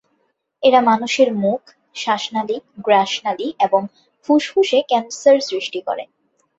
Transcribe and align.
এরা 0.63 0.79
মানুষের 0.81 1.29
মুখ, 1.35 1.61
শ্বাসনালি, 1.95 2.57
গ্রাসনালি 2.85 3.47
এবং 3.59 3.81
ফুসফুসে 4.25 4.79
ক্যান্সার 4.89 5.37
সৃষ্টি 5.49 5.79
করে। 5.87 6.03